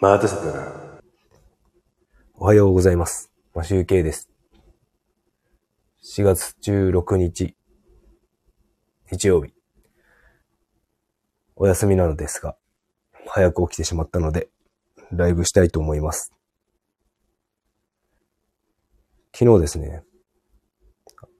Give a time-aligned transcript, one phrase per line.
[0.00, 0.72] またさだな。
[2.34, 3.30] おはようございます。
[3.54, 4.28] マシュウケイです。
[6.02, 7.54] 4月16日、
[9.12, 9.52] 日曜日。
[11.54, 12.56] お休みなのですが、
[13.28, 14.48] 早く起きてしまったので、
[15.12, 16.32] ライブしたいと思います。
[19.32, 20.02] 昨日ですね、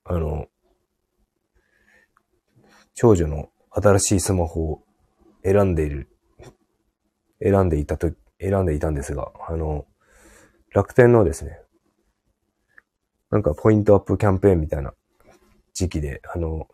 [0.04, 0.46] あの、
[2.94, 4.84] 長女の新しいスマホを
[5.42, 6.08] 選んでいる、
[7.42, 8.12] 選んでいたと、
[8.48, 9.86] 選んでいたんですが、あの、
[10.72, 11.58] 楽天のですね、
[13.30, 14.94] なんかポイントアップキャンペーンみたいな
[15.72, 16.68] 時期で、あの、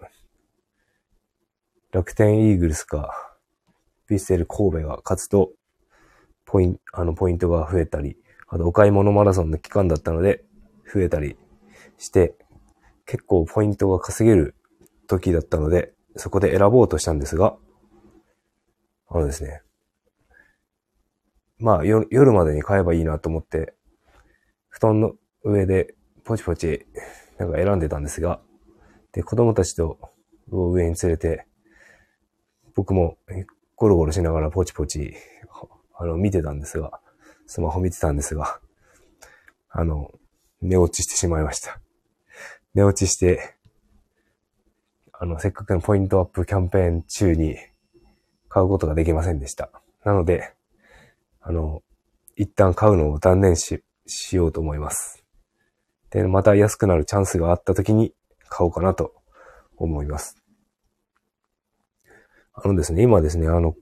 [1.93, 3.37] 楽天イーグルスか、
[4.09, 5.52] ヴィッセル神戸が勝つと、
[6.45, 8.16] ポイント、あの、ポイントが増えたり、
[8.48, 10.45] あとお買い物マラソンの期間だったので、
[10.93, 11.37] 増えたり
[11.98, 12.34] して、
[13.07, 14.55] 結構ポイントが稼げる
[15.07, 17.57] 時だったので、そこで選ぼうとしたんですが、
[19.09, 19.62] あのですね、
[21.60, 23.74] まあ夜夜までに買えばいいなと思って、
[24.68, 25.12] 布団の
[25.45, 26.87] 上でポチポチ
[27.38, 28.40] なんか選んでたんですが、
[29.12, 29.99] で、子供たちと
[30.51, 31.46] 上に連れて、
[32.74, 33.18] 僕も
[33.76, 35.15] ゴロゴロしながらポチポチ、
[35.95, 37.01] あの、見てたんですが、
[37.46, 38.60] スマホ見てたんですが、
[39.68, 40.12] あの、
[40.62, 41.80] 寝落ちしてしまいました。
[42.74, 43.54] 寝落ちして、
[45.12, 47.56] あの、せっかくのポイントアップキャンペーン中に
[48.49, 49.71] 買うことができませんでした。
[50.04, 50.54] なので、
[51.41, 51.83] あの、
[52.37, 55.24] 一旦買うのを断念し、しようと思います。
[56.10, 58.15] で、また安くなるチャンスがあった時に
[58.49, 59.15] 買おうかなと
[59.77, 60.37] 思います。
[62.52, 63.74] あのですね、今ですね、あの、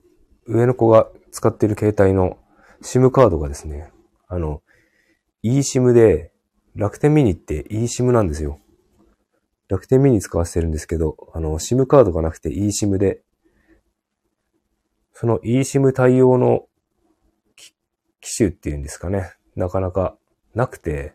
[0.45, 2.37] 上の子が使っている携帯の
[2.81, 3.91] SIM カードがですね、
[4.27, 4.61] あの、
[5.43, 6.31] eSIM で
[6.75, 8.59] 楽天ミニって eSIM なんですよ。
[9.67, 13.21] 楽天ミニ使わせてるんですけど、あの、SIM カードがなくて eSIM で、
[15.13, 16.68] その eSIM 対応の
[18.21, 20.17] 機種っていうんですかね、なかなか
[20.53, 21.13] なくて、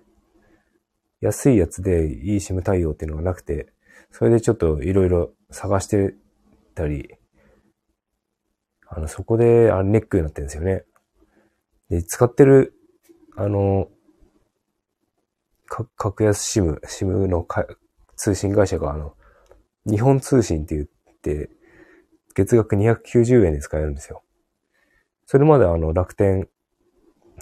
[1.20, 3.72] 安いやつで eSIM 対応っていうのがなくて、
[4.10, 6.14] それでちょっといろいろ探して
[6.74, 7.14] たり、
[8.88, 10.84] あの、そこであネックになってるんですよね。
[11.88, 12.74] で、使ってる、
[13.36, 13.88] あの、
[15.66, 17.66] か格安 SIM、SIM のか
[18.16, 19.14] 通信会社が、あの、
[19.86, 20.86] 日本通信って言っ
[21.20, 21.50] て、
[22.34, 24.22] 月額290円で使えるんですよ。
[25.26, 26.48] それまであの、楽天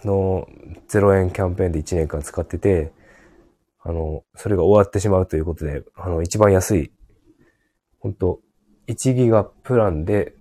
[0.07, 0.47] の
[0.87, 2.91] 0円キャンペーンで1年間使ってて、
[3.81, 6.91] あの、それが終わってしまうということで、あの、一番安い、
[7.99, 8.39] 本当
[8.87, 10.35] 1ギガプランで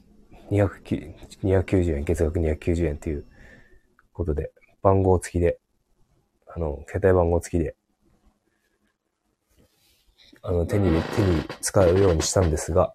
[0.51, 3.25] 290円、月額290円という
[4.13, 4.53] ことで、
[4.83, 5.59] 番号付きで、
[6.47, 7.75] あの、携帯番号付きで、
[10.43, 12.95] あの、手に、手に使うようにしたんですが、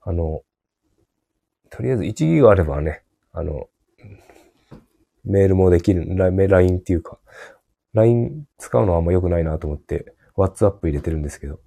[0.00, 0.42] あの、
[1.70, 3.68] とりあえず1ギガあればね、あの、
[5.24, 7.18] メールもできる、ラ LINE っていうか、
[7.94, 11.60] LINE 使うのはあんま良くないなと思って、WhatsApp 入れてるんですけど、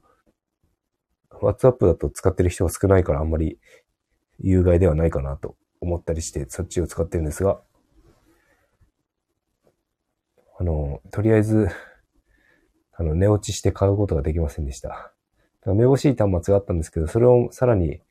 [1.31, 3.59] WhatsApp だと使ってる人が少ないからあんまり
[4.40, 7.62] 有害ではないかなと思ったりして、そっちを使ってるんですが、
[10.59, 11.69] あの、とりあえず、
[12.94, 14.90] あの、寝落ちして買うことができませんでした。
[14.90, 15.12] だか
[15.66, 18.01] らめぼしい端末があったんですけど、それをさらに、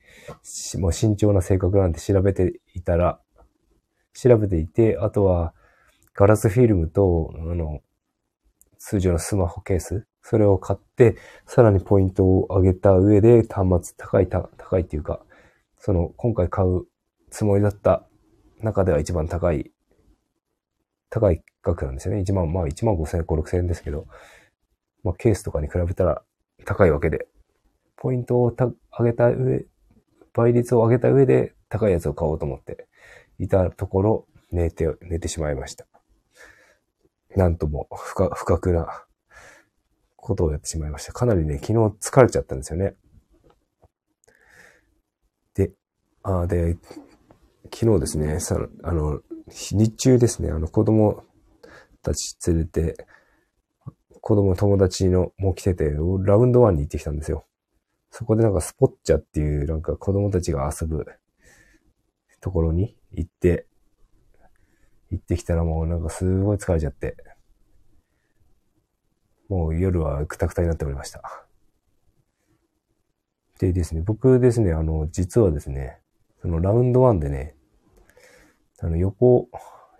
[0.77, 3.19] もう慎重な性格なんて調べていたら、
[4.17, 5.53] 調べていて、あとは、
[6.15, 7.81] ガラスフィルムと、あの、
[8.79, 15.21] 通常のスマホケース、それを買って、さらにポイントを上げた上で、端末高い、高いっていうか、
[15.77, 16.87] その、今回買う
[17.29, 18.07] つもりだった
[18.59, 19.71] 中では一番高い、
[21.11, 22.21] 高い額なんですよね。
[22.21, 24.07] 1万、まあ1万5千円、5、6千円ですけど、
[25.03, 26.23] まあケースとかに比べたら
[26.65, 27.27] 高いわけで、
[27.95, 28.73] ポイントを上
[29.03, 29.65] げた上、
[30.33, 32.87] 倍率を上げた上で高いやつを買おうと思って
[33.39, 35.85] いたところ、寝て、寝てしまいました。
[37.35, 39.05] なんとも不可不覚な
[40.15, 41.13] ことをやってしまいました。
[41.13, 42.95] かなりね、昨日疲れちゃったんですよね。
[45.53, 45.71] で、
[46.23, 46.77] あーで、
[47.73, 51.23] 昨日ですね、さあの、日中ですね、あの子供
[52.01, 53.07] たち連れて、
[54.21, 57.45] 子供友達のも来てて、ラウンドワンに行ってきたんですよ。
[58.09, 61.05] そこでなんかスポッチャっていうなんか子供たちが遊ぶ
[62.41, 63.65] ところに行って、
[65.09, 67.15] 行ってきたらもうなんかすごい疲れちゃって、
[69.49, 71.45] もう夜はくたくたになっておりました。
[73.59, 75.99] でですね、僕ですね、あの、実はですね、
[76.41, 77.55] そのラウンドワンでね、
[78.79, 79.49] あの、横、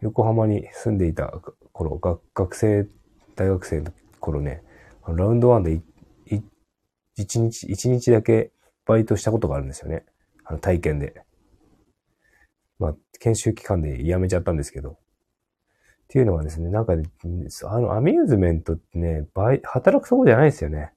[0.01, 1.27] 横浜に住んでいた
[1.71, 2.88] 頃、学学生、
[3.36, 4.63] 大学生の頃ね、
[5.03, 5.81] あのラウンドワンで、
[7.15, 8.51] 一日、一日だけ
[8.86, 10.06] バイトしたことがあるんですよね。
[10.44, 11.24] あの、体験で。
[12.79, 14.91] まあ、研修期間で辞めちゃったんですけど。
[14.91, 14.95] っ
[16.09, 20.94] ていうのはですね、なんか、あの、アミューズメントってね、倍、働くとこじゃないですよね。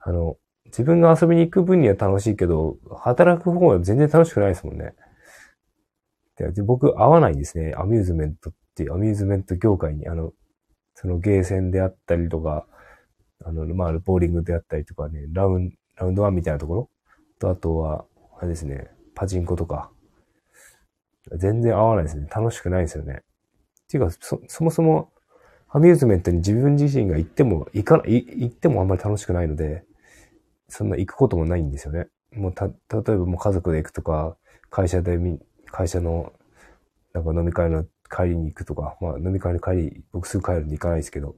[0.00, 0.36] あの、
[0.66, 4.94] 自分が遊びに行く分には楽しいけど、働く方は全然楽しくないですもんね。
[6.36, 7.74] で僕、合わないんですね。
[7.76, 10.32] アミューズメントっていう、アミューズメント業界に、あの、
[10.94, 12.66] そのゲーセンであったりとか、
[13.44, 16.90] あの、まあ、ボーリングであったりとかね、ラウン、ラウンドワンみたいなところ
[17.38, 18.06] と、あとは、
[18.38, 19.90] あれですね、パチンコとか、
[21.36, 22.26] 全然合わないですね。
[22.34, 23.22] 楽しくないですよね。
[23.22, 25.12] っていうか、そ、そもそも、
[25.68, 29.84] アミューズメントに自分自身が行っても、行かない、行ってもあんまり楽しくないので、
[30.68, 32.08] そんな行くこともないんですよね。
[32.32, 34.36] もうた、例えばもう家族で行くとか、
[34.70, 36.32] 会社でみ、会社の、
[37.12, 41.36] なんか飲み会の帰りに行くとか、まあ飲み会の帰り、僕すぐ帰るんで行かないですけど、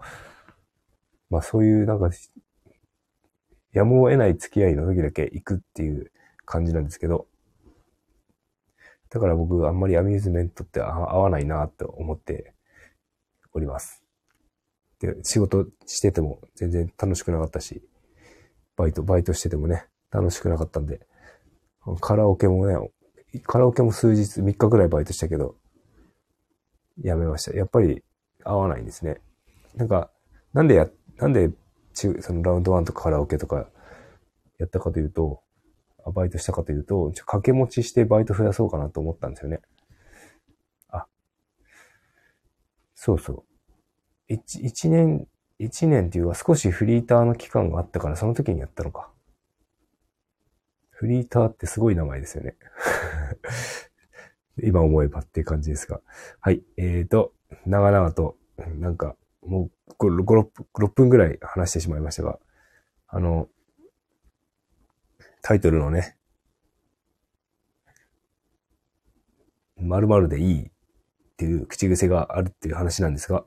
[1.31, 2.11] まあそういうなんか、
[3.73, 6.13] やむを得ない付き合いの時だけ行くっていう
[6.45, 7.27] 感じなんですけど、
[9.13, 12.55] だから僕あんまりアミューズメントって合わないなって思って
[13.53, 14.03] おります。
[15.01, 17.83] で、仕事してても全然楽しくなかったし、
[18.77, 21.07] バイト、バイトしててもね、楽しくなかったんで、
[22.01, 22.75] カラオケもね、
[23.43, 25.57] カラオケも数日、3日ぐらいバイトしたけど、
[27.03, 27.55] やめました。
[27.55, 28.03] やっぱり
[28.45, 29.21] 合わないんですね。
[29.75, 30.11] なんか、
[30.55, 30.89] なんでや、
[31.19, 31.51] なんで、
[31.93, 33.69] そのラウンドワンとかカラオケとか
[34.59, 35.43] やったかというと、
[36.11, 39.61] バイトしたかというと、掛け持ちしてバイト増やそうかなと思ったんですよね。
[40.89, 41.07] あ、
[42.95, 43.45] そうそう。
[44.29, 45.29] 一、一年、
[45.59, 49.11] 一年っていうか少しフリーターの期間があったからその時にやったのか。
[50.91, 52.57] フリーターってすごい名前ですよね。
[54.63, 56.01] 今思えばっていう感じですが。
[56.41, 56.63] はい。
[56.77, 57.33] えーと、
[57.67, 58.37] 長々と、
[58.79, 62.39] なんか、もう5、6, 6分ぐらい話してしまいましたが、
[63.09, 63.49] あの、
[65.43, 66.17] タイトルのね、
[69.77, 70.71] 〇〇でいいっ
[71.37, 73.45] ていう口癖があるっていう話なんですが、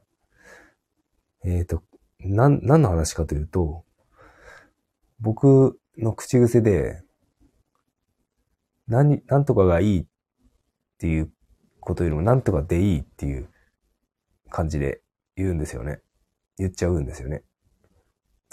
[1.45, 1.83] えっ、ー、と、
[2.19, 3.86] なん、何の話かというと、
[5.19, 7.01] 僕の口癖で、
[8.88, 10.06] 何、なんとかがいいっ
[10.97, 11.31] ていう
[11.80, 13.50] ことよりも、なんとかでいいっていう
[14.50, 15.01] 感じで
[15.38, 16.01] 言うんですよね。
[16.57, 17.44] 言っちゃうんですよね。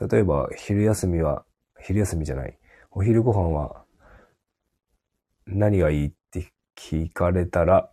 [0.01, 1.45] 例えば、昼休みは、
[1.81, 2.59] 昼休みじゃない。
[2.95, 3.85] お昼ご飯は
[5.47, 7.91] 何がいいって聞かれたら、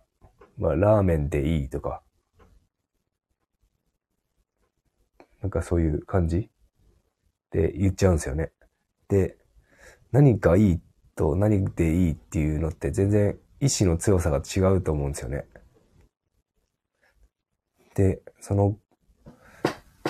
[0.58, 2.02] まあ、ラーメンでいいとか、
[5.40, 6.50] なんかそういう感じ
[7.50, 8.52] で言っちゃうんですよね。
[9.08, 9.38] で、
[10.12, 10.80] 何かいい
[11.16, 15.46] と何でいいっていうのって全然意志の強さが違うと思うんですよね。
[17.94, 18.76] で、その、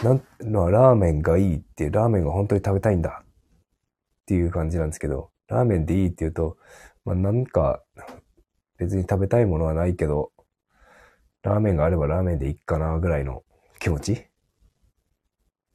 [0.03, 3.23] なんのはラーメンがいいって、ラーメンが本当に食べたいんだ
[4.31, 6.57] っていう感じなんですけど、ラーメンでいいって言うと、
[7.05, 7.83] まあなんか
[8.79, 10.31] 別に食べたいものはないけど、
[11.43, 13.43] ラーメンがあればラーメンでいいかなぐらいの
[13.81, 14.27] 気持ち？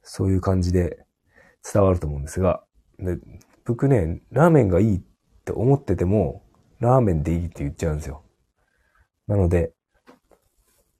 [0.02, 1.04] そういう感じで
[1.70, 2.64] 伝わると思うんですが、
[2.98, 3.18] で
[3.66, 5.00] 僕ね、ラーメンがいいっ
[5.44, 6.42] て思ってても、
[6.80, 8.22] ラーメンでいいって言っちゃうんですよ。
[9.26, 9.74] なので、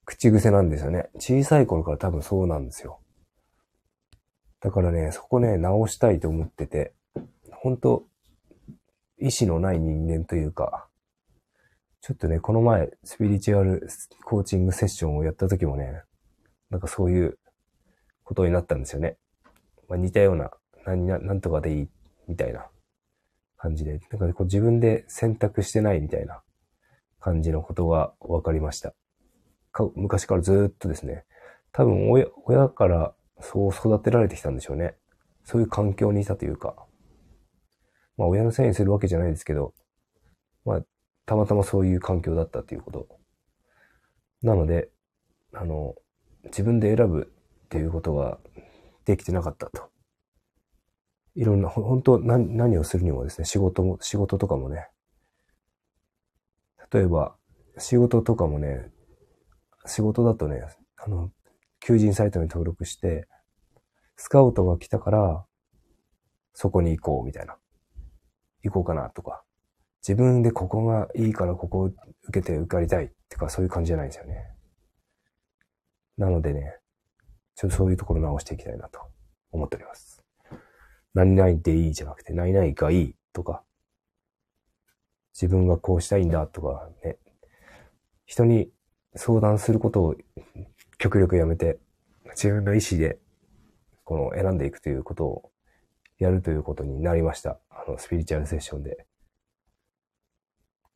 [0.05, 1.09] 口癖なんですよね。
[1.17, 2.99] 小さい頃から多分そうなんですよ。
[4.59, 6.93] だからね、そこね、直したいと思ってて、
[7.67, 8.05] 本当
[9.19, 10.87] 意志のない人間というか、
[11.99, 13.89] ちょっとね、この前、スピリチュアル
[14.23, 16.01] コーチングセッションをやった時もね、
[16.69, 17.37] なんかそういう
[18.23, 19.17] ことになったんですよね。
[19.89, 20.51] まあ、似たような、
[20.85, 21.89] 何な、なんとかでいい、
[22.29, 22.67] みたいな
[23.57, 26.41] 感じで、なんかこう自分で選択してないみたいな
[27.19, 28.93] 感じのことが分かりました。
[29.73, 31.25] か昔からずっとですね、
[31.73, 34.95] 多分親、親からそう育てられてきたんでしょうね。
[35.43, 36.86] そういう環境にいたというか。
[38.17, 39.73] まあ親のせいにするわけじゃないですけど、
[40.65, 40.81] まあ
[41.25, 43.07] たまたまそういう環境だったということ。
[44.41, 44.89] なので、
[45.53, 45.95] あの、
[46.45, 47.31] 自分で選ぶ
[47.65, 48.39] っていうことが
[49.05, 49.89] できてなかったと。
[51.35, 54.89] いろんな、本当何、何をするにもですね、仕事も、仕事とかもね、
[56.91, 57.35] 例えば、
[57.77, 58.91] 仕事とかもね、
[59.85, 60.63] 仕事だとね、
[60.97, 61.31] あの、
[61.79, 63.27] 求人サイトに登録して、
[64.15, 65.45] スカウトが来たから、
[66.53, 67.57] そこに行こう、みたいな。
[68.67, 69.43] 行こうかな、とか。
[70.07, 71.97] 自分でここがいいからここを受
[72.31, 74.51] けて受かりたい、ってか、そういう感じじゃないんですよね。
[76.17, 76.77] なのでね、
[77.55, 78.99] ちょっとそういうところ直していきたいなと
[79.51, 80.23] 思っております。
[81.13, 83.63] 何々でいいじゃなくて、何々がいいとか、
[85.33, 87.17] 自分がこうしたいんだとかね、
[88.25, 88.71] 人に
[89.15, 90.15] 相談することを
[90.97, 91.79] 極力やめて、
[92.29, 93.19] 自分の意思で、
[94.03, 95.51] この選んでいくということを
[96.17, 97.59] やるということになりました。
[97.69, 99.05] あの、スピリチュアルセッションで。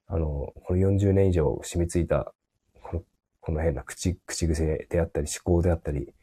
[0.07, 2.33] あの、この40年以上染みついた、
[2.81, 3.03] この、
[3.39, 6.13] この変な口、口癖であったり、思考であったり、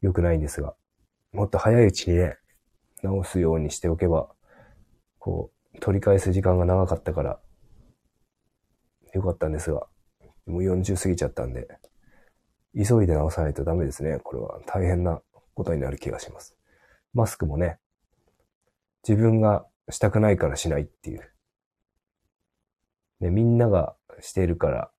[0.00, 0.74] 良くないんですが、
[1.32, 2.38] もっと早いうちにね、
[3.02, 4.30] 直すようにしておけば、
[5.18, 7.40] こう、取り返す時間が長かったから、
[9.12, 9.86] よかったんですが、
[10.46, 11.68] もう40過ぎちゃったんで、
[12.74, 14.18] 急いで直さないとダメですね。
[14.22, 15.20] これは大変な
[15.54, 16.56] ことになる気がします。
[17.12, 17.78] マスクもね、
[19.06, 21.30] 自分がしたくないからしないっていう。
[23.20, 24.90] ね、みんながしているから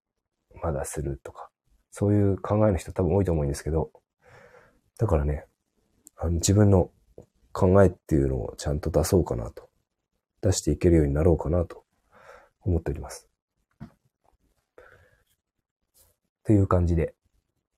[0.62, 1.50] まだするとか、
[1.92, 3.92] そういう考えの人多分多いと思うんですけど、
[4.98, 5.46] だからね、
[6.18, 6.92] あの自分の
[7.52, 9.72] 考えっていうのをちゃんと出そうかなと。
[10.42, 11.86] 出していけるようになろうかなと
[12.62, 13.30] 思っております。
[16.44, 17.14] という感じで、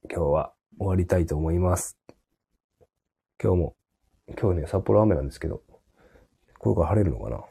[0.10, 1.98] 今日は終わりたいと思います。
[3.42, 3.76] 今日も、
[4.40, 5.62] 今日ね、札幌雨なんですけど、
[6.64, 7.44] これから晴れるのかな？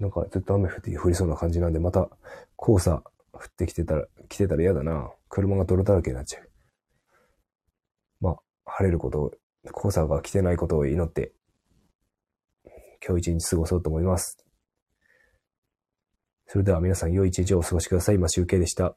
[0.00, 2.10] なんかずっと雨降って降りそうな感じなんで、また
[2.58, 2.96] 黄砂
[3.32, 5.10] 降ってきてたら、来てたら嫌だな。
[5.30, 6.50] 車が泥だらけになっちゃう。
[8.20, 8.36] まあ、
[8.66, 9.30] 晴れることを、
[9.64, 11.32] 黄砂が来てないことを祈って、
[13.06, 14.44] 今日一日過ごそうと思います。
[16.46, 18.16] それでは皆さん良い一日をお過ごしください。
[18.16, 18.94] 今集計でした。